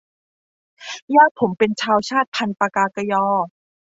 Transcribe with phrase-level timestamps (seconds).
[1.15, 3.25] ย่าผมเป็นชาวชาติพันธุ์ปกากะญอ